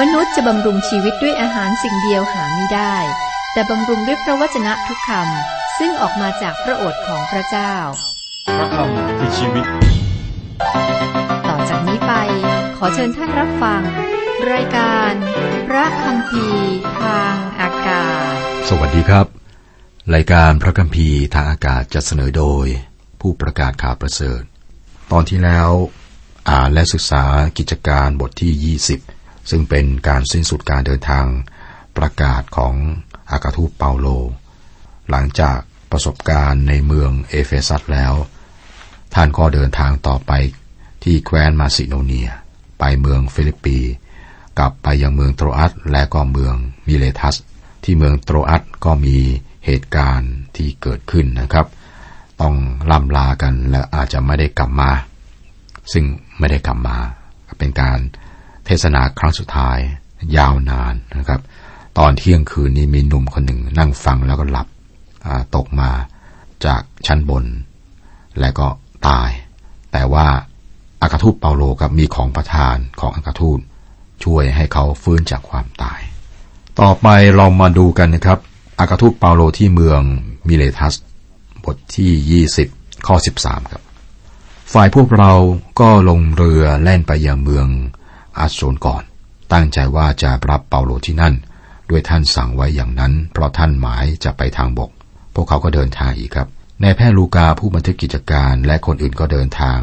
[0.00, 2.96] มนุษย์จะบำรุงชีวิตด้วยอาหารสิ่งเดียวหาไม่ได้
[3.52, 7.74] แต่บำรุงด้วยพระวจนะทุกคำซึ่งออกมาจากพระโอษฐ์ของพระเจ้า
[8.56, 9.66] พระคำคือชีวิต
[11.48, 12.12] ต่อจากนี้ไป
[12.76, 13.82] ขอเชิญท่านรับฟัง
[14.52, 15.12] รายการ
[15.68, 16.46] พระคำพี
[17.02, 18.34] ทางอากาศ
[18.68, 19.26] สวัสดีครับ
[20.14, 22.66] รายการพระคัมภีร์ทางอากาศจะเสนอโดย
[23.20, 24.42] ผู้ประกาศข่าวประเสริฐ
[25.12, 25.70] ตอนที่แล้ว
[26.50, 27.24] อ่านและศึกษา
[27.58, 29.15] กิจการบทที่ 20
[29.50, 31.26] ซึ่งเป็นการสิ้นสุดการเดินทาง
[31.96, 32.74] ประกาศของ
[33.30, 34.06] อัครทูตเปาโล
[35.10, 35.58] หลังจาก
[35.90, 38.14] ประสบการณ์ในเมืองเอเฟซัสแล้ว
[39.14, 40.32] ท่านก็เดินทางต่อไป
[41.04, 42.28] ที่แคว้นมาซิโดเนีย
[42.78, 43.78] ไปเมืองฟิลิปปี
[44.58, 46.54] กลับไปยังเมืองโตรอัสและก็เมือง
[46.86, 47.36] มิเลทัส
[47.84, 49.16] ที่เมืองโตรอัสก็มี
[49.66, 51.66] เหตุการณ์ที่เกิดขึ้นนะครับ
[52.40, 52.54] ต้อง
[52.90, 54.90] ล่ำลากันและอาจจะไม่ได้กลับมา
[55.92, 56.04] ซึ่ง
[56.38, 56.96] ไม่ได้กลับมา
[57.58, 57.98] เป็นการ
[58.66, 59.78] เทศนาครั้งสุดท้าย
[60.36, 61.40] ยาวนานนะครับ
[61.98, 64.66] ตอนเที่ยงคืนนี้มีหนุ่มคนหนึ่งนั่งฟังแล้วก็หลับ
[65.56, 65.90] ตกมา
[66.66, 67.44] จากชั้นบน
[68.40, 68.68] และก็
[69.08, 69.30] ตาย
[69.92, 70.26] แต่ว่า
[71.02, 73.58] อากาทูตเปาโลกับมีของประทานของอากาทูต
[74.24, 76.00] ช่วยให้เขาฟื้นจากความตาย
[76.80, 78.38] ต่อไปเรามาดูกันนะครับ
[78.78, 80.00] อากาทูตเปาโลที่เมือง
[80.48, 80.94] มิเลทัส
[81.64, 83.82] บทที่ 20 ข้อ 13 ครับ
[84.72, 85.32] ฝ่ายพวกเรา
[85.80, 87.66] ก็ลงเรือแล่นไปยังเมือง
[88.38, 89.02] อาโซนก่อน
[89.52, 91.34] ตั้งใจว่าจะรับเปาโลที่นั่น
[91.90, 94.90] ด้วยท่านสั่งไว้อย่างนั้น เพราะท่านหมายจะไปทางบก
[95.34, 96.48] พวกเขาก็เดินทางอีกครับ
[96.82, 99.80] ในแพทย์ลูกาผู้บันทึกกิจการและคนอื่นก็เดินทาง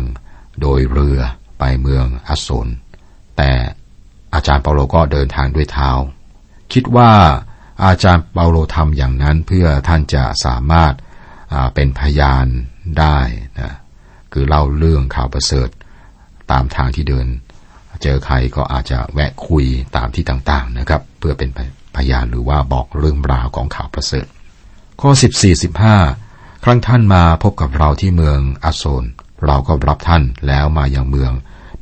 [0.62, 1.20] โดยเรือ
[1.60, 2.68] ไปเมืองอาโซน
[3.38, 3.52] แต่
[4.34, 5.90] อาจารย์เปาโลก็เดินทางด้วยเท้า
[6.74, 7.12] คิดว่า
[7.86, 10.94] อาจารย์เปาโลทำอย่างนั้นเพื่อท่านจะสามารถ
[11.76, 12.48] เป็นพยาน
[13.00, 13.20] ได้
[13.60, 13.74] นะ
[14.34, 15.70] คือเล่าเรื่องข่าวประเสริฐ
[16.52, 17.28] ตามทางที่เดิน
[18.04, 19.66] เจอใครก็อาจจะแวะคุย
[19.96, 21.50] ตามที่ต่างๆนะครับ เพื่อเป็น
[21.96, 24.26] พยานหรือว่าบอกเรื่องราวของข่าวประเสริฐ
[25.02, 25.10] ข้อ
[25.42, 29.04] 14 15 ครั้งท่านมาพบกับเราที่เมืองอาโซน
[29.46, 31.32] เราก็รับท่านแล้วมาอย่างเมือง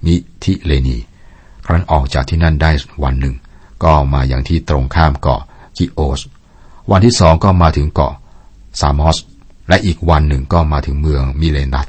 [0.05, 0.97] มิทิเลนี
[1.65, 2.71] ครั้นออกจากที่นั่นได้
[3.03, 3.35] วันหนึ่ง
[3.83, 5.41] ก็มาอย่างที่ตรงข้ามเกาะ
[5.77, 6.21] กิโอส
[6.91, 8.13] วันที่สองก็มาถึงเกาะ
[8.79, 9.17] ซามอส
[9.69, 11.87] และอีกวันหนึ่งก็มาถึงเมืองมิเลนัส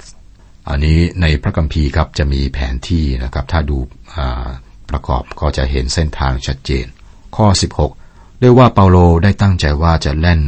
[0.69, 3.79] อันนี้ในพระคัมภีร์ครับจะมีแผนที่นะครับ ถ้าดู
[4.91, 6.87] ประกอบก็จะเห็นเส้นทางชัดเจน
[7.37, 7.47] ข้อ
[7.95, 10.41] 16 ด้วยว่าเปาโลได้ตั้งใจว่าจะเล่น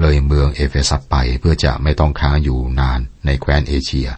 [0.00, 4.08] เลยเมืองเอเฟซัสไปเพื่อจะไม่ต้องค้างอยู่นานในแคว้นเอเชีย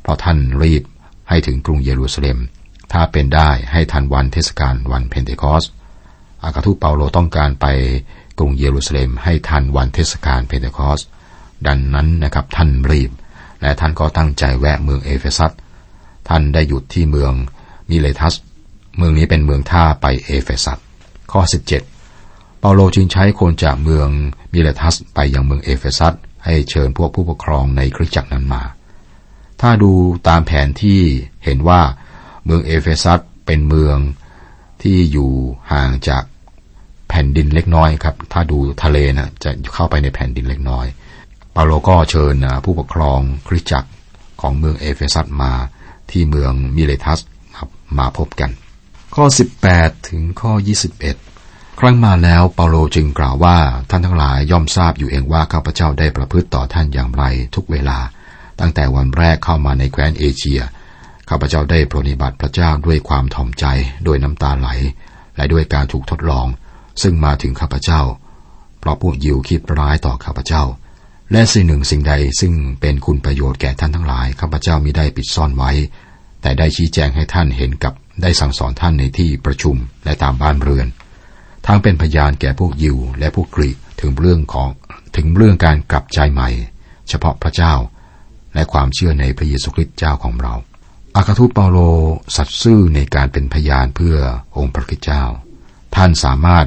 [0.00, 0.82] เพราะท่านรีบ
[1.28, 2.38] ให้ถึงกรุงเยรูซาเล็ม
[2.92, 5.64] ถ้าเป็นได้ให้ทันวันเทศกาลวันเพนเทคอส
[6.42, 7.66] อัครทูตเปาโลต้องการไป
[8.38, 11.00] กรุงเยรูซาเล็มให้ทันวันเทศกาลเพนเทคอส
[11.66, 13.10] ดังนั้นนะครับท่านรีบ
[13.64, 15.52] และท่านก็ตั้งใจแวะเมืองเอเฟซัส
[16.28, 17.32] ท่านได้หยุดที่เมือง
[17.90, 18.34] มิเลทัส
[18.96, 20.78] เมืองนี้เป็นเมืองท่าไปเอเฟซัส
[21.32, 21.66] ข้อ 17
[22.60, 24.08] เปาโลจึงใช้คนจากเมือง
[24.52, 26.14] มิเลทัสไปยังเมืองเอเฟซัส
[26.44, 28.62] ให้เชิญพวกผู้ปกครองในคริสตจักรนั้นมา
[29.60, 29.92] ถ้าดู
[30.28, 31.00] ตามแผนที่
[31.44, 31.80] เห็นว่า
[32.44, 33.98] เมืองเอเฟซัสเป็นเมือง
[34.82, 35.30] ที่อยู่
[35.72, 36.24] ห่างจาก
[37.08, 40.86] แผ่นดินเล็กน้อยครับ ถ้าดูทะเลนะจะเข้าไปในแผ่นดินเล็กน้อย
[41.56, 42.34] เปาโลก็เชิญ
[42.64, 43.90] ผู้ปกครองคริสตจักร
[44.40, 45.52] ของเมืองเอเฟซัสมา
[46.10, 47.20] ที่เมืองมิเลทัส
[47.98, 48.50] มาพบกัน
[49.14, 49.24] ข้อ
[49.66, 50.52] 18 ถึงข้อ
[51.16, 53.58] 21 ครั้งมาแล้วเปาโลจึงกล่าวว่า
[53.90, 57.98] ท่านทั้งหลายย่อมทราบอยู่เองว่าข้าพเจ้าได้ประพฤติต่อท่านอย่างไรทุกเวลา
[58.60, 60.60] ตั้งแต่วันแรกเข้ามาในแคว้นเอเชีย
[61.28, 63.66] ข้าพเจ้าได้ปรนิบัติพระเจ้าด้วยความถ่อมใจ
[64.06, 64.68] ด้วยน้ำตาไหล
[65.36, 66.46] และด้วยการถูกทดลอง
[67.02, 68.00] ซึ่งมาถึงข้าพเจ้า
[68.80, 70.62] เพราะพวกยิวคิดร้ายต่อข้าพเจ้า
[71.36, 75.70] และสิ่งหนึ่งสิ่งใดซึ่งเป็นคุณประโยชน์แก่ท่านทั้งหลายข้าพเจ้ามิได้ปิดซ่อนไว้
[76.42, 80.86] แต่ได้ชี้แจงให้ท่านเห็นกับได้สั่งสอนท่านในที่ประชุมและตามบ้านเรือน
[81.66, 84.68] ทั้งเป็นพยานแก่พวกยิวและพวกกรีกถึงเรื่องของ
[85.16, 86.48] ถึงเรื่องการกลับใจใหม่
[87.08, 87.74] เฉพาะพระเจ้า
[88.54, 90.54] และความเชื่อในพระเยซูคริสต์เจ้าของเรา
[91.16, 91.78] อากาทูตเปาโล
[92.36, 94.16] สัตย์ซื่อในการเป็นพยานเพื่อ
[94.56, 95.22] องค์พระคิดเจ้า
[95.94, 96.66] ท่านสามารถ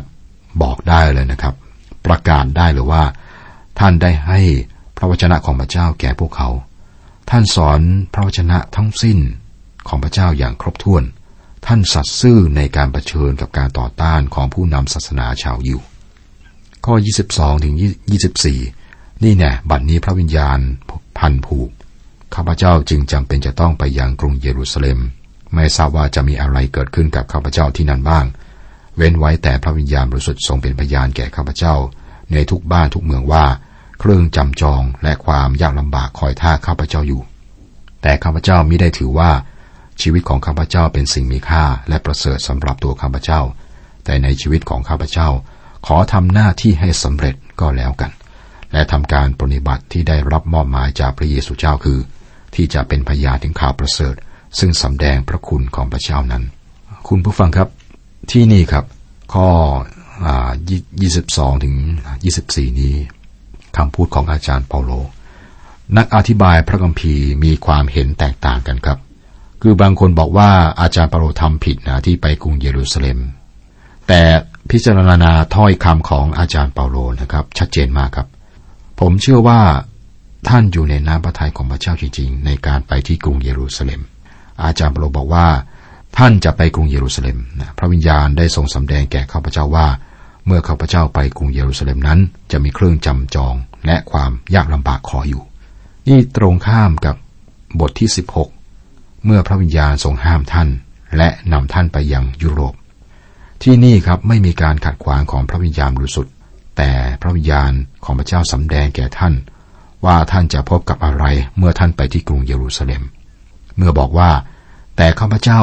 [0.62, 1.56] บอกได้เลยนะครับ
[2.06, 3.04] ประกาศได้เลยว่า
[3.80, 4.40] ท่านได้ให้
[4.98, 6.50] พระวจนะของพระเจ้าแก่พวกเขา
[7.30, 7.80] ท่านสอน
[8.14, 9.20] พระวจนะทั้งสิ้น
[9.88, 11.04] ของพระเจ้าอย่างครบถ้วน
[11.66, 15.80] ท่านสัตย์ซื่อในการรเผชิญกับการต่อต้านของผู้นำศาสนาชาวยิว
[16.86, 16.96] ข้อ
[17.30, 17.76] 22ถึง
[18.50, 20.60] 24 นี่แน่บัดนนี้พระวิญญาณ
[21.18, 21.70] พันผูก
[22.36, 25.00] ข้าพเจ้าจึงจำเป็นจะต้องไปยังกรุงเยรูซาเล็ม
[25.54, 28.26] ไม่ทราบว่าจะมีอะไรเกิดขึ้นกับข้าพเจ้าที่นั่นบ้าง
[28.96, 31.76] เว้นไว้แต่พระวิญญาณบริสุทธิ์ทรงเป็นพยานแก่ข้าพเจ้า
[32.34, 33.46] ในทุกบ้านทุกเมืองว่า
[34.00, 37.22] เครื่องจำจองและความยากลำบากคอยท่าข้าพเจ้าอยู่
[38.02, 39.32] แต่ข้าพเจ้ามิได้ถือว่า
[40.02, 43.42] ชีวิตของข้าพเจ้าเป็นสิ่งมีค่าและประเสริฐสำหรับตัวข้าพเจ้า
[44.06, 45.30] แต่ในชีวิตของข้าพเจ้า
[45.86, 48.12] ขอทำหน้าที่ให้สำเร็จก็แล้วกัน
[48.74, 52.00] และทำการปฏิบัติที่ได้รับมอบหมายจากพระเยซูเจ้าคือ
[52.56, 54.16] ที่จะเป็นพยานถึงข่าวประเสริฐ
[54.60, 56.44] ซึ่งสำแดงพระคุณของพระเจ้านั้น
[57.08, 57.70] คุณผู้ฟังครับ
[58.32, 58.86] ที่นี่ครับ
[59.34, 59.48] ข้อ
[60.76, 61.76] 22ถึง
[62.28, 62.96] 24 นี้
[63.78, 64.92] คำพูดของอาจารย์เปาโล
[65.98, 69.00] นักอธิบายพระคัมภีร์มีความเห็นแตกต่างกันครับ
[69.62, 70.50] คือบางคนบอกว่า
[70.82, 73.18] อาจารย์เปาโลทำผิดนะที่ไปกรุงเยรูซาเล็ม
[74.08, 74.22] แต่
[74.72, 78.28] พิจารณาถ้อยคำของอาจารย์เปาโลนะครับ ชัดเจนมากครับ
[79.00, 79.62] ผมเชื่อว่า
[80.48, 84.02] ท่านอยู่ในน้ำพระทัยของพระเจ้าจริงๆ ในการไปที่กรุงเยรูซาเล็ม
[84.64, 85.48] อาจารย์เปาโลบอกว่า
[86.18, 89.88] ท่านจะไปกรุงเยรูซาเล็มนะพระวิญญาณได้ทรงสำแดงแก่ข้าพเจ้าว่า
[90.46, 92.20] เมื่อข้าพเจ้าไปกรุงเยรูซาเล็มนั้น
[92.52, 95.44] จะมีเครื่องจำจอง และความยากลำบากขออยู่
[96.08, 97.16] นี่ตรงข้ามกับ
[97.80, 98.10] บทที่
[98.66, 100.70] 16 เมื่อพระวิญญาณทรงห้ามท่าน
[101.18, 102.76] และนำท่านไปยังยุโรป
[103.64, 106.34] ที่นี่ครับไม่มีการขัดขวางของพระวิญญาณบริสุทธิ์
[106.78, 106.92] แต่
[107.22, 107.72] พระวิญญาณ
[108.04, 109.34] ของพระเจ้าสำแดงแก่ท่าน
[110.06, 111.26] ว่าท่านจะพบกับอะไร
[111.58, 113.04] เมื่อท่านไปที่กรุงเยรูซาเล็ม
[113.78, 114.32] เมื่อบอกว่า
[114.98, 115.62] แต่ข้าพเจ้า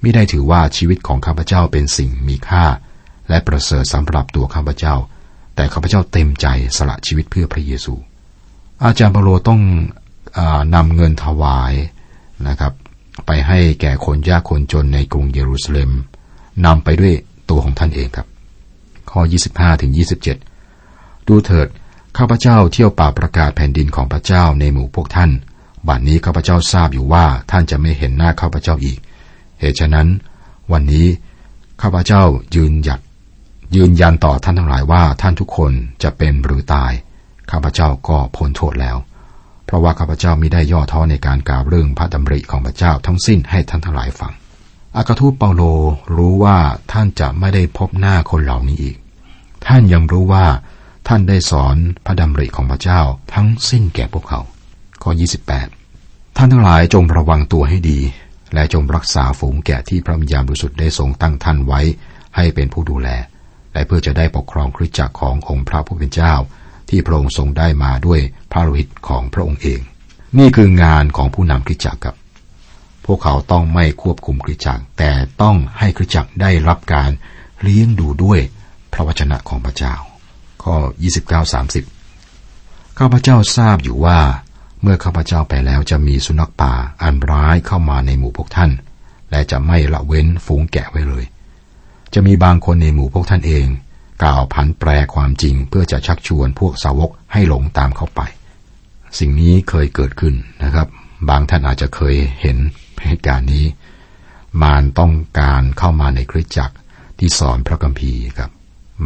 [0.00, 2.64] ไม่ได้ถือว่าชีวิตของข้าพเจ้าเป็นสิ่งมีค่า
[3.28, 4.94] และประเสริฐสำหรับตัวข้าพเจ้า
[5.54, 6.46] แต่ข้าพเจ้าเต็มใจ
[6.76, 7.94] สละชีวิตเพื่อพระเยซู
[8.84, 9.60] อาจารย์เปโลต้อง
[10.38, 10.40] อ
[10.74, 11.74] นำเงินถวาย
[12.48, 12.72] นะครับ
[13.26, 15.90] ไปให้แก่คนยากคนจนในกรุงเยรูซาเล็ม
[16.64, 17.14] นำไปด้วย
[17.50, 18.26] ตัวของท่านเองครับ
[19.10, 19.20] ข้อ
[19.52, 19.92] 25ถึง
[20.58, 21.68] 27 ดูเถิด
[22.18, 25.30] ข้าพเจ้าเที่ยวป่าประกาศแผ่นดินของพระเจ้าในหมู่พวกท่าน
[25.88, 28.98] บัดนนี้ข้าพเจ้าทราบอยู่ว่าท่านจะไม่เห็นหน้าข้าพเจ้าอีก
[29.60, 30.08] เหตุฉะนั้น
[30.72, 31.06] วันนี้
[31.82, 32.22] ข้าพเจ้า
[32.54, 33.00] ยืนหยัด
[33.76, 35.72] ยืนยันต่อท่านทั้งหลายว่าท่านทุกคน
[36.02, 36.92] จะเป็นหรือตาย
[37.50, 38.96] ข้าพเจ้าก็พ้นโทษแล้ว
[39.66, 44.32] เพราะว่าข้าพเจ้ามิได้ย่อท้อในการกล่าวเรื่องพระดำริของพระเจ้าทั้งสิ้นให้ท่านทั้งหลายฟัง
[44.96, 45.62] อากาทูตเปาโล
[46.16, 46.58] รู้ว่า
[46.92, 48.96] ท่านจะไม่ได้พบหน้าคนเหล่านี้อีก
[49.66, 50.46] ท่านยังรู้ว่า
[51.08, 51.76] ท่านได้สอน
[52.06, 53.00] พระดำริของพระเจ้า
[53.34, 54.40] ทั้งสิ้นแก่พวกเขา
[55.02, 55.10] ข้อ
[55.74, 58.00] 28 ท่านทั้งหลายจงระวังตัวให้ดี
[58.54, 61.80] และจงรักษาฝูงแกะที่พระวิญญาณบริสุทธิ์ได้ทรงตั้งท่านไว้
[62.36, 63.08] ให้เป็นผู้ดูแล
[63.72, 66.34] และเพื่อจะได้ปกครองคริสตจักรขององค์พระผู้เป็นเจ้า
[66.88, 68.20] ที่พระองค์ทรงได้มาด้วย
[68.50, 69.80] พระโลหิตของพระองค์เอง
[70.38, 72.16] นี่คืองานของผู้นำคริสตจักรครับ
[73.06, 75.10] พวกเขาต้องไม่ควบคุมคริสตจักร แต่
[75.42, 77.10] ต้องให้คริสตจักรได้รับการ
[77.62, 78.40] เลี้ยงดูด้วย
[78.92, 79.94] พระวจนะของพระเจ้า
[80.62, 80.74] ข้อ
[82.02, 84.18] 29-30 ข้าพเจ้าทราบอยู่ว่า
[84.82, 86.72] เมื่อข้าพเจ้าไปแล้วจะมีสุนัขป่า
[87.02, 88.70] อันร้ายเข้ามาในหมู่พวกท่าน
[89.30, 91.24] และจะไม่ละเว้นฝูงแกะไว้เลย
[92.14, 93.66] จะมีบางคนในหมู่พวกท่านเอง
[94.22, 98.20] กล่าวพันแปลความจริงเพื่อจะชักชวนพวกสาวกให้หลงตามเข้าไป
[99.18, 100.88] สิ่งนี้เคยเกิดขึ้นนะครับ
[101.28, 102.56] บางท่านอาจจะเคยเห็น
[103.04, 103.64] เหตุการณ์นี้
[104.62, 106.76] มารต้องการเข้ามาในคริสตจักร
[107.18, 108.50] ที่สอนพระคัมภีร์ครับ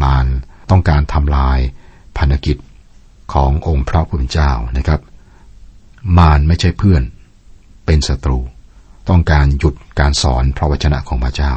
[0.02, 0.26] มาร
[0.70, 1.58] ต้องการทำลาย
[2.18, 2.56] พันธกิจ
[3.32, 5.00] ขององค์พระผู้เป็นเจ้านะครับ
[6.18, 7.02] มารไม่ใช่เพื่อน
[7.86, 8.38] เป็นศัตรู
[9.08, 11.52] ต้องการหยุดการสอนพระวจนะของพระเจ้า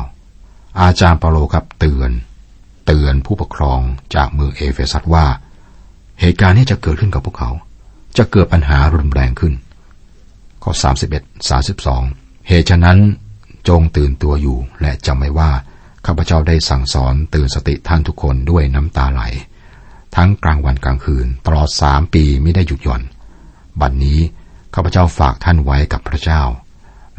[0.81, 2.11] อาจารย์เปาโลครับเตือน
[2.85, 3.81] เตือนผู้ปกครอง
[4.15, 5.25] จากเมืองเอเฟซัสว่า
[6.21, 7.51] เหตุการณ์นี้จะเกิดขึ้นกับพวกเขา
[8.17, 9.53] จะเกิดปัญหารุนแรงขึ้น
[10.63, 10.71] ข้อ
[11.15, 11.49] 31
[11.79, 12.99] 32 เหตุฉะนั้น
[13.69, 15.51] จงตื่นตัวอยู่และจำไว้ว่า
[16.05, 19.21] ข้าพเจ้าได้สั่งสอนตื่นสติท่านทุกคนด้วยน้ำตาไหล
[20.15, 23.01] ทั้งกลางวันกลางคืน ตลอดสามปีไม่ได้หยุดหย่อน
[23.81, 24.19] บัดนนี้
[24.73, 26.41] ข้าพเจ้าฝากท่านไว้กับพระเจ้า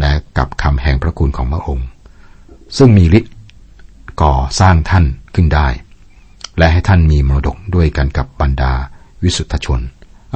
[0.00, 1.86] และกับคำแห่งพระคุณของพระองค์
[2.76, 3.34] ซึ่งมีฤทธิ์
[4.22, 5.68] ก่อสร้างท่านขึ้นได้
[6.58, 8.72] และให้ท่านมีมรดกด้วยกันกับบรรดา
[9.22, 9.80] วิสุทธชน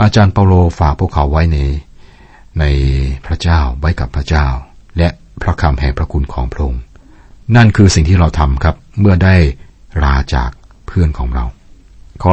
[0.01, 1.59] อาจารย์เปาโลฝากพวกเขาไว้ใน
[2.59, 2.65] ใน
[3.27, 4.47] พระเจ้าไว้กับพระเจ้า
[4.99, 5.09] และ
[5.43, 6.83] พระคำแห่งพระคุณของพระองค์
[7.57, 9.37] นั่นคือสิ่งที่เราทำครับเมื่อได้
[10.05, 10.51] ลาจาก
[10.87, 11.45] เพื่อนของเรา
[12.23, 12.33] ข้อ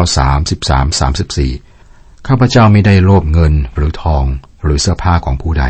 [0.51, 1.01] 33
[1.49, 4.25] 34 ข้าพเจ้าไม่ได้โลภเงินหรือทอง
[4.63, 5.65] หรือเสื้อผ้าของผู้ใด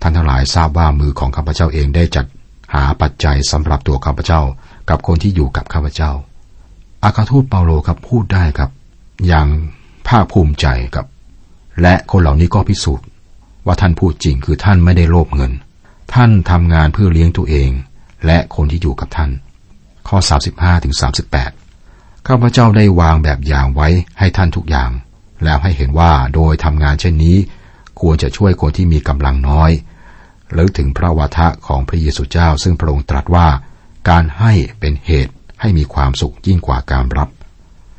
[0.00, 2.26] ท่านทั้งหลายทราบว่ามือของข้าพเจ้าเองได้จัด
[2.74, 4.40] หาปัจจัยสำหรับตัวข้าพเจ้า
[4.90, 6.10] กับคนที่อยู่กับข้าพเจ้า
[7.04, 8.70] อาคาทูตเปาโลครับพูดได้ครับ
[9.26, 9.48] อย่าง
[10.08, 11.06] ภาคภูมิใจครับ
[11.82, 13.06] และคนเหล่านี้ก็พิสูจน์
[13.66, 15.52] ว่าท่านพูดจริงคือท่านไม่ได้โลภเงิน
[16.14, 17.70] ท่านทำงานเพื่อเลี้ยงตัวเอง
[18.26, 19.30] และคนที่อยู่กับท่าน
[20.08, 20.18] ข้อ
[20.52, 20.94] 35ถึง
[21.58, 24.90] 38 ข้าพเจ้าได้วางแบบอย่างไว้ให้ท่านทุกอย่าง
[25.44, 27.36] แล้วให้เห็นว่าโดยทำงานเช่นนี้
[28.00, 29.70] ควรจะช่วยคนที่มีกำลังน้อย
[30.52, 33.48] หรือถึงพระวาทะของพระเยซูเจ้าซึ่งพระองค์ตรัสว่า
[34.08, 37.28] การให้เป็นเหตุให้มีความสุขยิ่งกว่าการรับ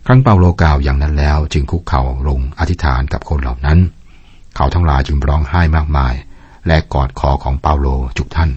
[0.06, 3.80] ครั้งเปาโลกล่าวอย่างนั้นแล้ว จึงคุกเข่าลงอธิษฐานกับคนเหล่านั้น
[4.56, 6.14] เขาทั้งหลายจึงร้องไห้มากมาย
[6.68, 7.88] และกอดคอของเปาโล
[8.18, 8.50] จุกท่าน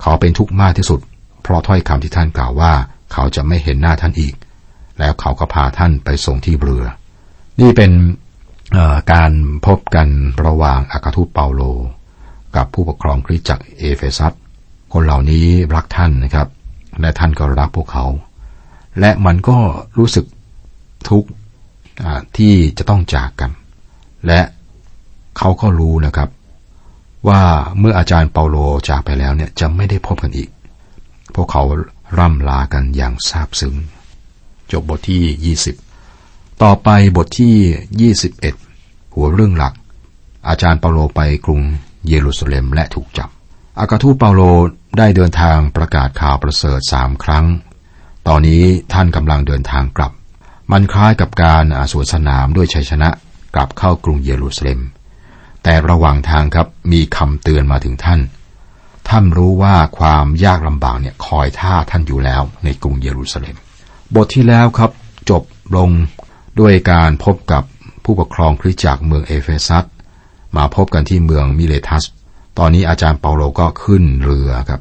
[0.00, 1.00] เขาเป็นทุกข์มากที่สุด
[1.42, 2.72] เพราะถ้อยคำที่ท่านกล่าวว่า
[3.12, 4.34] เขาจะไม่เห็นหน้าท่านอีก
[4.98, 6.84] แล้วเขาก็พาท่านไปส่งที่เรือ
[7.60, 7.92] นี่เป็น
[9.12, 9.32] การ
[9.66, 10.08] พบกัน
[10.46, 11.62] ระหว่างอากาทูตเปาโล
[12.56, 14.32] กับผู้ปกครองคริสตจักรเอเฟซัส
[14.92, 16.48] คนเหล่านี้รักท่านนะครับ
[17.00, 18.06] และท่านก็รักพวกเขา
[19.00, 19.58] และมันก็
[19.98, 20.26] รู้สึก
[21.08, 21.28] ทุกข์
[22.36, 23.50] ที่จะต้องจากกัน
[24.26, 24.40] และ
[25.38, 26.28] เขาก็รู้นะครับ
[27.28, 27.42] ว่า
[27.78, 28.56] เมื่ออาจารย์เปาโล
[28.88, 30.48] จากไปแล้วเนี่ยจะไม่ได้พบกันอีก
[31.34, 31.62] พวกเขา
[32.18, 33.74] ร่ำลากันอย่างซาบซึ้ง
[34.72, 35.56] จบบทที่
[35.96, 38.12] 20 ต่อไปบทที่
[38.52, 39.74] 21 หัวเรื่องหลัก
[40.48, 41.60] อาจารย์เปาโลไปกรุง
[42.08, 43.28] เยรูซาเล็มและถูกจับ
[43.78, 44.40] อากาทูตเปาโล
[44.98, 47.46] ได้เดินทางประกาศข่าวประเสริฐสามครั้ง
[48.28, 50.12] ตอนนี้ท่านกำลังเดินทางกลับ
[50.72, 53.08] มันคล้ายกับการอาสวนสนามด้วยชัยชนะ
[53.54, 54.80] กลับเข้ากรุงเยรูซาเล็ม
[55.62, 58.20] แต่ระหว่างทางครับมีคำเตือนมาถึงท่าน
[59.08, 63.56] ท่านรู้ว่าความยากลำบากเนี่ยคอยท่าท่านอยู่แล้วในกรุงเยรูซาเล็ม
[64.14, 64.90] บทที่แล้วครับ
[65.30, 65.42] จบ
[65.76, 65.90] ลง
[66.60, 67.62] ด้วยการพบกับ
[68.04, 69.84] ผู้ปกครองคริสตจักรเมืองเอเฟซัส
[70.56, 72.04] มาพบกันที่เมืองมิเลทัส
[72.58, 74.80] ตอนนี้อาจารย์เปาโลก็ขึ้นเรือครับ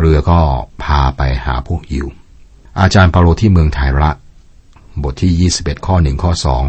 [0.00, 0.38] เรือก็
[0.82, 2.06] พาไปหาพวกยิว
[2.80, 4.10] อาจารย์เปาโลที่เมืองไทระ
[5.02, 6.64] บทที่ 21 ข้อหนึ่งข้อสอง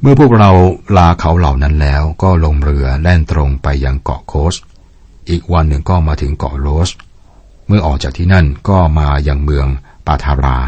[0.00, 0.50] เมื่อพวกเรา
[0.96, 4.54] ลาเขาเหล่านั้นแล้วก็ลงเรือแล่นตรงไปยังเกาะโคส
[5.28, 6.90] อีกวันหนึ่งก็มาถึงเกาะโรส
[7.66, 9.66] เมื่อออกจากที่นั่นก็มายังเมือง
[10.06, 10.58] ปาทารา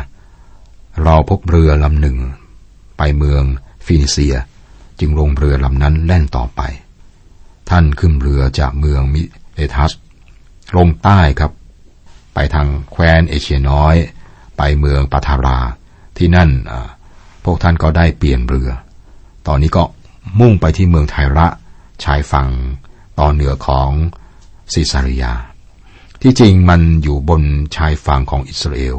[1.03, 2.17] เราพบเรือลำหนึ่ง
[2.97, 3.43] ไปเมือง
[3.87, 4.37] ฟินิเซีย
[5.01, 6.61] จึงลงเรือลำนั้นแล่นต่อไป
[7.71, 9.23] ท่านขึ้นเรือจากเมืองมิ
[9.55, 9.93] เอทัส
[10.77, 11.53] ลงใต้ครับ
[12.35, 13.95] ไปทางแคว้นเอเชียน้อย
[14.57, 15.59] ไปเมืองปาทารา
[16.19, 16.51] ที่นั่น
[17.45, 18.71] พวกท่านก็ได้เปลี่ยนเรือ
[19.47, 19.85] ตอนนี้ก็
[20.41, 21.47] มุ่งไปที่เมืองไทระ
[22.05, 22.49] ชายฝั่ง
[23.19, 23.91] ตอนเหนือของ
[24.73, 25.33] ซิซาริยา
[26.23, 27.43] ที่จริงมันอยู่บน
[27.77, 28.97] ชายฝั่งของอิสราเอล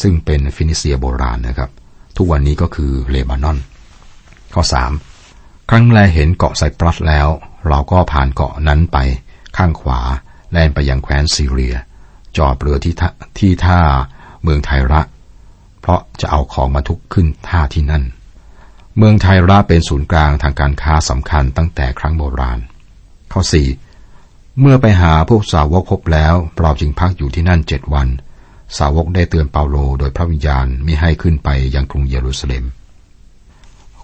[0.00, 1.70] ซึ่งเป็นฟินิเซียโบราณนะครับ
[2.16, 3.58] ทุกวันนี้ก็คือเลบานอน
[4.54, 4.62] ข้อ
[5.16, 7.28] 3 ครั้งแรเห็นเกาะไซปรัสแล้ว
[7.68, 8.98] เราก็ผ่านเกาะนั้นไป
[9.56, 10.00] ข้างขวา
[10.52, 11.74] แล่นไปยังแคว้นซีเรีย
[12.36, 12.94] จอดเรือที่
[13.38, 13.80] ที่ท่า
[14.42, 15.00] เมืองไทระ
[15.80, 18.04] เพราะจะเอาของมาทุกขึ้นท่าที่นั่น
[18.96, 22.58] เมืองไทระเป็นศูนย์กลางทางการค้าสำคัญตั้งแต่ครั้งโบราณ
[23.32, 23.68] ข้อสี่
[24.60, 28.08] เมื่อไปหาพวกสาวกพบแล้วเราจึงพักอยู่ที่นั่นเจ็ดวัน
[28.78, 32.64] สาวกได้เตือนเปาโลโดยพระวิญญาณมิให้ขึ้นไปยังกรุงเยรูซาเล็ม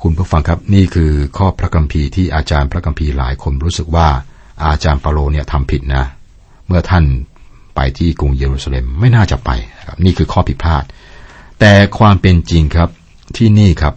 [0.03, 4.09] คุณผู้ฟังครับนี่คือข้อพระคัมภีร์ที่อาจารย์พระคัมภีร์หลายคนรู้สึกว่า
[4.67, 6.05] อาจารย์เปาโลเนี่ยทำผิดนะ
[6.67, 7.05] เมื่อท่าน
[7.76, 9.50] ไปที่กรุงเยรูซาเล็มไม่น่าจะไป
[9.87, 10.85] ครับนี่คือข้อผิดพลาด
[11.61, 12.88] แต่ความเป็นจริงครับ
[13.37, 13.95] ที่นี่ครับ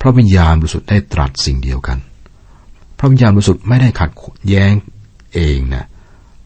[0.00, 1.98] พระวิญญาณบริสุทธิ์ได้ตรัสสิ่งเดียวกัน
[2.98, 4.10] พระวิญญาณบริสุทธิ์ไม่ได้ขัด
[4.48, 4.72] แย้ง
[5.34, 5.86] เองนะ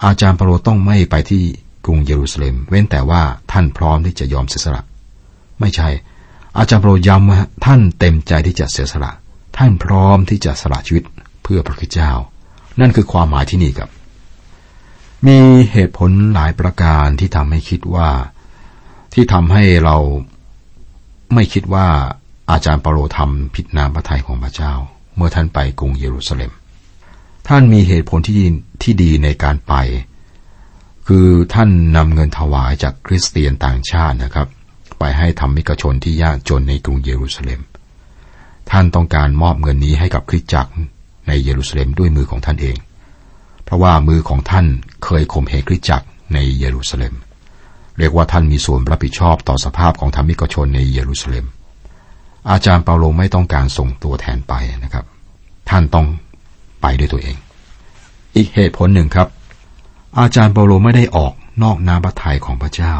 [0.05, 1.43] อาจารย์เปโลต้องไม่ไปที่
[1.85, 3.23] กรุงเยรูซาเล็ม เว้นแต่ว่า
[3.53, 4.83] ท่านพร้อมที่จะยอมเสียสละ
[5.61, 5.89] ไม่ใช่
[6.59, 9.13] อาจารย์เปโลย้ำว่าท่านเต็มใจที่จะเสียสละ
[9.57, 11.05] ท่านพร้อมที่จะสละชีวิต
[11.43, 12.11] เพื่อพระคิดเจ้า
[12.81, 13.91] นั่นคือความหมายที่นี่ครับ
[15.27, 15.39] มี
[15.73, 18.09] เหตุผลหลายประการที่ทำให้คิดว่า
[19.15, 19.97] ที่ทำให้เรา
[21.35, 21.87] ไม่คิดว่า
[22.51, 24.73] อาจารย์เปาโลทำผิดนามพระทัยของพระเจ้า
[25.17, 26.53] เมื่อท่านไปกรุงเยรูซาเล็ม
[27.49, 28.43] ท่านมีเหตุผลที่
[28.83, 29.75] ที่ดีในการไป
[31.07, 34.49] คือท่านนำเงินถวายจากคริสเตียนต่างชาตินะครับ
[34.99, 37.61] ไปให้ธรรมิกชนที่ยากจนในกรุงเยรูซาเล็ม
[38.71, 40.73] ท่านต้องการมอบเงินนี้ให้กับคริสตจักร
[41.27, 42.77] ในเยรูซาเล็มด้วยมือของท่านเอง
[43.65, 44.67] เพราะว่ามือของท่าน
[45.05, 47.15] เคยข่มเหงคริสตจักรในเยรูซาเล็ม
[47.99, 51.47] เรียกว่าท่านมีส่วนรับผิดชอบต่อสภาพของธรรมิกชนในเยรูซาเล็ม
[52.51, 55.05] อาจารย์เปาโลไม่ต้องการส่งตัวแทนไปนะครับ
[55.71, 56.07] ท่านต้อง
[56.83, 57.37] ไปด้วยตัวเอง
[58.37, 59.29] อีกเหตุผลหนึ่งครับ
[60.19, 62.95] อาจารย์เปาโลไม่ได้ออกนอกน้ำพระทัยของพระเจ้า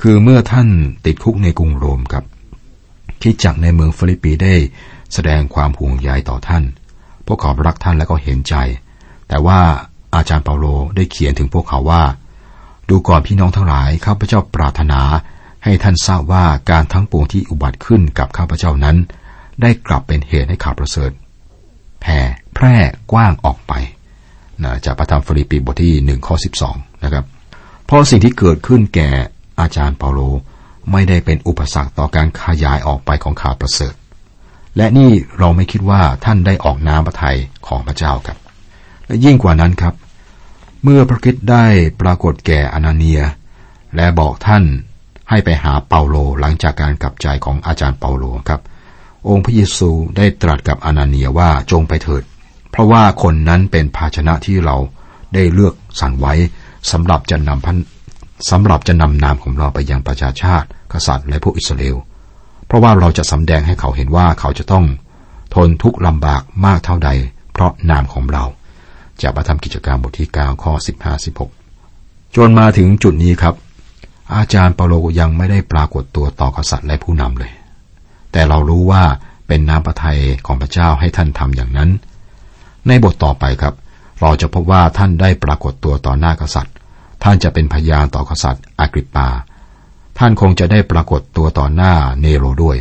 [0.00, 0.68] คือเมื่อท่าน
[1.06, 2.24] ติดคุกในกรุงโรมครับ
[3.22, 4.54] คริสตจักรในเมืองฟิลิปปีได้
[5.14, 6.64] แสดงความห่วงใยต่อท่าน
[7.26, 8.54] พวกเขารักท่านและก็เห็นใจ
[9.28, 9.60] แต่ว่า
[10.14, 12.02] อาจารย์เปาโลได้เขียนถึงพวกเขาว่า
[12.88, 15.00] ดูก่อนพี่น้องทั้งหลายข้าพเจ้าปรารถนา
[15.64, 18.96] ให้ท่านทราบว่าการทั้งปวงที่อุบัติขึ้นกับข้าพเจ้านั้น
[19.62, 21.10] ได้กลับเป็นเหตุให้ข่าวประเสริฐ
[22.00, 22.18] แผ่
[22.54, 22.76] แพร่
[23.12, 23.72] กว้างออกไป
[24.64, 27.24] นะจากพระธรรมฟิลิปปีบทที่หนึ่งข้อสิบสองนะครับ
[27.84, 29.10] เพราะสิ่งที่เกิดขึ้นแก่
[29.60, 30.20] อาจารย์เปาโล
[30.92, 33.94] ไม่ได้เป็นอุปสรรคต่อการขยายออกไปของข่าวประเสริฐ
[34.76, 38.38] และนี่เราไม่คิดว่าท่านได้ออกน้ำพระทัยของพระเจ้าครับ
[39.06, 39.94] และยิ่งกว่านั้นครับ
[40.82, 41.64] เมื่อพระคิดได้
[42.00, 43.20] ปรากฏแก่อนาเนีย
[43.96, 44.64] และบอกท่าน
[45.30, 48.60] ให้ไปหาเปาโลหลังจากการกลับใจของอาจารย์เปาโลครับ
[49.28, 52.22] องค์พระเยซูได้ตรัสกับอนาเนียว่าจงไปเถิด
[52.70, 54.76] เพราะว่าคนนั้นเป็นภาชนะที่เรา
[55.34, 56.34] ได้เลือกสรรไว้
[56.90, 57.76] สำหรับจะนำพัน
[58.50, 61.96] สำหรับจะนำนามของเราไปยังประชาชาติ กษัตริย์และพวกอิสราเอล
[62.66, 64.84] เพราะว่าเราจะสำแดงให้เขาเห็นว่าเขาจะต้อง
[65.54, 67.10] ทนทุกข์ลำบากมากเท่าใด
[67.52, 68.44] เพราะนามของเรา
[69.22, 71.24] จากพระธรรมกิจการบทที่9ข้อ15
[71.74, 73.54] 16 จนมาถึงจุดนี้ครับ
[74.34, 77.52] อาจารย์เปาโลยังไม่ได้ปรากฏตัวต่อกษัตริย์และผู้นำเลย
[78.32, 79.02] แต่เรารู้ว่า
[79.46, 81.90] เป็นน้ำพระทัยของพระเจ้าให้ท่านทำอย่างนั้น
[82.86, 83.74] ในบทต่อไปครับ
[84.20, 86.74] เราจะพบว่าท่านได้ปรากฏตัวต่อหน้ากษัตริย์
[87.22, 89.28] ท่านจะเป็นพยานต่อกษัตริย์อากริปปา
[90.18, 92.76] ท่านคงจะได้ปรากฏตัวต่อหน้าเนโรด้วย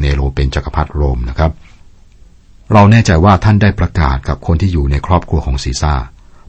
[0.00, 1.52] เนโรเป็นจกักรพรรดิโรมนะครับ
[2.72, 5.94] เราแน่ใจว่าท่านได้ประกาศกับคนที่อยู่ในครอบครัวของซีซ่า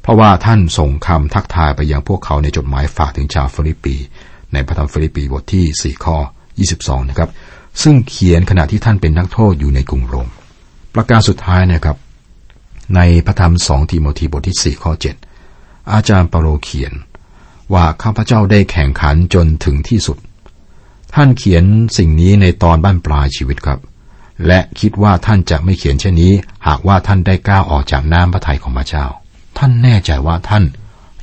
[0.02, 3.96] เพราะว่าท่านส่งคำทักทายไปยังพวกเขาในจดหมายฝากถึงชาวฟิลิปปี
[4.54, 6.18] ในพระธรรมฟิลิปปีบทที่ 4 ข้อ
[6.64, 7.30] 22 นะครับ
[7.84, 10.30] ซึ่งเขียนขณะที่ท่านเป็นนักโทษอยู่ในกรุงโรม
[10.96, 11.98] ประการสุดท้ายนะครับ
[12.96, 15.37] ในพระธรรมสองทิโมธีบทที่ 4 ข้อ 7
[15.94, 16.94] อาจารย์เปาโลเขียน
[17.74, 20.18] ว่าข้าพเจ้าได้แข่งขันจนถึงที่สุด
[21.16, 21.64] ท่านเขียน
[21.98, 23.80] สิ่งนี้ในตอนบั้นปลายชีวิตครับ
[24.48, 26.34] และคิดว่าท่านจะไม่เขียนเช่นนี้
[26.68, 29.06] หากว่าท่านได้ก้าวออกจากน้ำพระทัยของพระเจ้า
[29.58, 30.64] ท่านแน่ใจว่าท่าน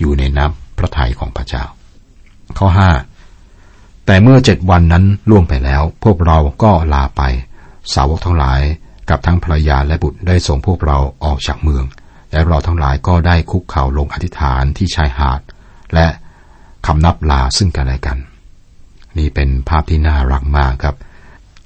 [0.00, 1.64] อยู่ในน้ำพระทัยของพระเจ้า
[2.58, 2.90] ข้อห้า
[4.06, 7.22] แต่เมื่อเจ็ดวันนั้นล่วงไปแล้ว พวกเราก็ลาไป
[7.92, 8.60] สาวกทั้งหลาย
[9.08, 11.84] กับทั้งภรรยาและบุตรได้ส่งพวกเราออกจากเมือง
[12.34, 15.40] และเราทั้งหลายก็ได้คุกเข่าลงอธิษฐานที่ชายหาด
[15.94, 16.06] และ
[16.86, 18.18] คำนับลาซึ่งกันและกัน
[19.18, 20.96] นี่เป็นภาพที่น่ารักมากครับ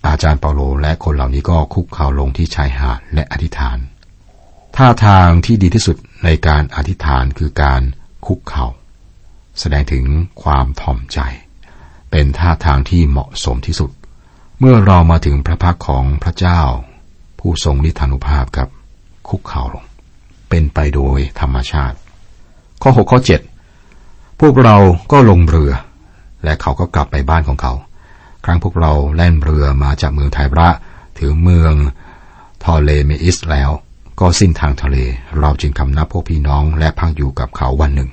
[0.06, 3.78] อาจารย์เปาโลและคนเหล่านี้ก็คุกเข่าลงที่ชายหาดและอธิษฐาน
[4.76, 7.82] ท่าทางที่ดีที่สุดในการอธิษฐานคือการ
[8.26, 8.66] คุกเขา่า
[9.60, 10.04] แสดงถึง
[10.42, 11.18] ความถ่อมใจ
[12.10, 13.90] เป็นท่าทางที่เหมาะสมที่สุด
[14.58, 16.60] เมื่อเรามาถึงพระพักของพระเจ้า
[17.38, 18.68] ผู้ทรงฤทธานุภาพกับ
[19.28, 19.84] คุกเข่าลง
[20.48, 21.96] เป็นไปโดยธรรมชาติ
[22.82, 23.20] ข้อ 6 ข้อ
[23.78, 24.76] 7 พวกเรา
[25.12, 25.72] ก็ลงเรือ
[26.44, 27.72] และเขาก็กลับไปบ้านของเขา
[28.44, 30.68] ครั้งพวกเราแล่นเรือมาจากเมืองไทระ
[31.18, 31.72] ถึงเมือง
[32.64, 33.70] ทอเลเมอิสแล้ว
[34.20, 34.96] ก็สิ้นทางทะเล
[35.40, 38.10] เราจึงคำนับพวกพี่น้องและพักอยู่กับเขาวันหนึ่ง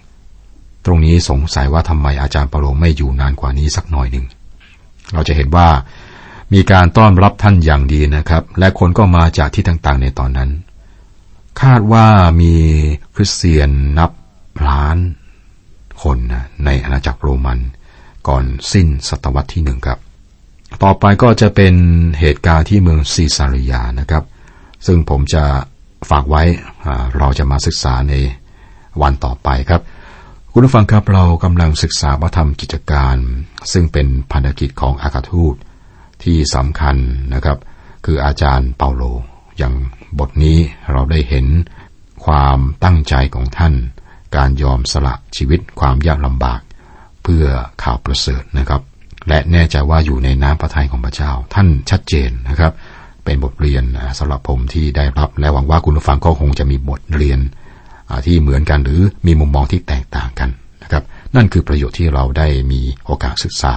[0.86, 4.26] ตรงนี้สงสัยว่าทำไมอาจารย์เปาโลไม่อยู่นานกว่านี้สักหน่อยหนึ่ง
[5.14, 5.68] เราจะเห็นว่า
[6.54, 10.50] มีการต้อนรับท่านอย่างดีนะครับ และคนก็มาจากที่ต่างๆ ในตอนนั้น
[11.62, 12.08] คาดว่า
[12.42, 12.54] มี
[13.16, 14.12] คริสเตียนนับ
[14.68, 14.98] ล้าน
[16.04, 17.60] คนนะในอาณาจักรโรมัน
[18.28, 20.00] ก่อนสิ้นศตวรรษที่หนึ่งครับ
[20.84, 21.74] ต่อไปก็จะเป็น
[22.20, 24.24] เหตุการณ์ที่เมืองซีซาริยานะครับ
[24.86, 25.44] ซึ่งผมจะ
[26.10, 26.44] ฝากไว้
[27.18, 28.14] เราจะมาศึกษาใน
[29.02, 29.82] วันต่อไปครับ
[30.52, 33.18] คุณผู้ฟังครับเรากำลังศึกษาพระธรรมกิจการ
[33.72, 35.56] ซึ่งเป็นพันธกิจของอาคาทูต
[36.24, 36.96] ที่สำคัญ
[37.34, 37.58] นะครับ
[38.06, 39.04] คืออาจารย์เปาโล
[39.58, 39.74] อย่าง
[40.20, 40.58] บทนี้
[40.92, 41.46] เราได้เห็น
[42.26, 43.74] ความตั้งใจของท่าน
[44.36, 46.62] การยอมสละชีวิตความยากลำบาก
[47.24, 47.46] เพื่อ
[47.84, 48.82] ข่าวประเสริฐนะครับ
[49.28, 52.74] และแน่ใจว่าอยู่ในน้ำพระทัยของพระเจ้า ท่านชัดเจนนะครับ
[53.26, 53.84] เป็นบทเรียน
[54.20, 57.40] สำหรับผมที่ได้รับ และหวังว่าคุณผู้ฟังก็คงจะมีบทเรียน
[58.26, 60.50] ที่เหมือนกันหรือมีมุมมองที่แตกต่างกัน
[60.84, 61.04] นะครับ
[61.36, 63.74] นั่นคือประโยชน์ที่เราได้มีโอกาสศึกษา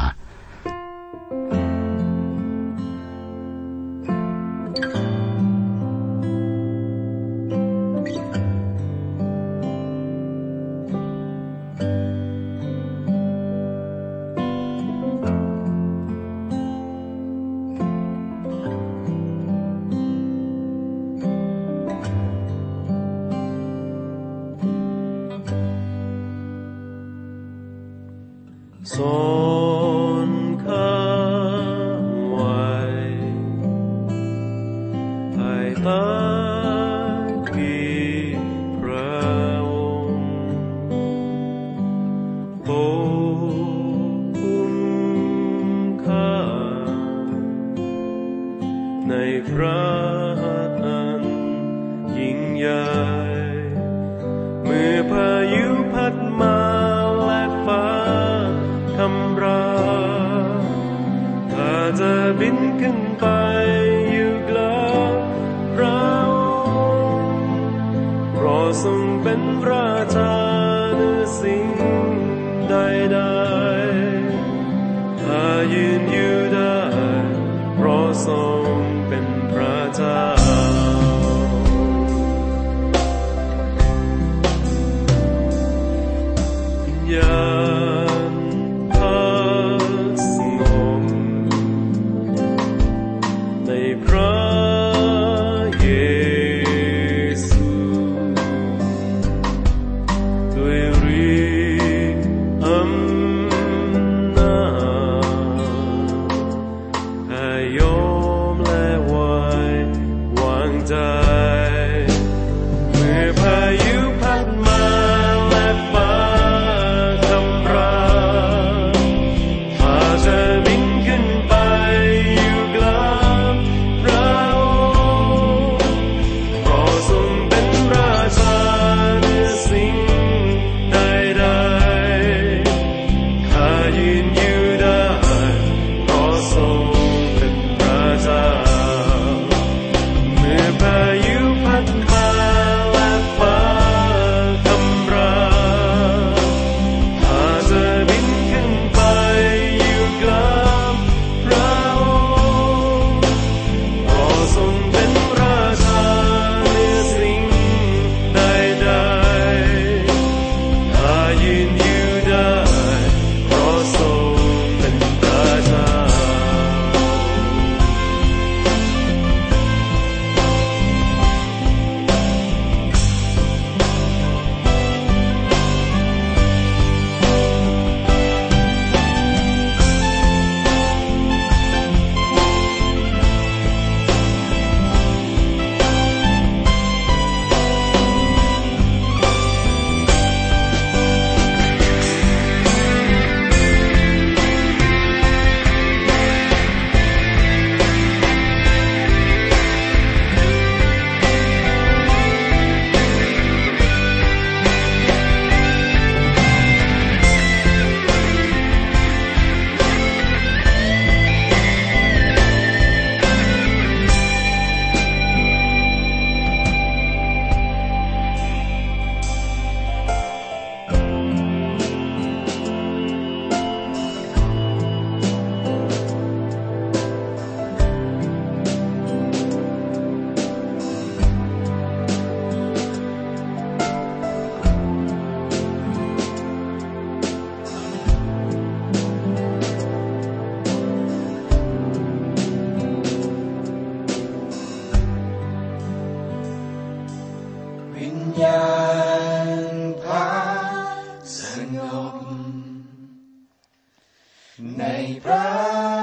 [254.79, 254.83] ใน
[255.25, 255.98] พระ